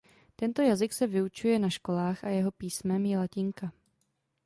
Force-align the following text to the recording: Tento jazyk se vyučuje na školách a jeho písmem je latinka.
Tento 0.35 0.61
jazyk 0.61 0.93
se 0.93 1.07
vyučuje 1.07 1.59
na 1.59 1.69
školách 1.69 2.23
a 2.23 2.29
jeho 2.29 2.51
písmem 2.51 3.05
je 3.05 3.17
latinka. 3.17 3.71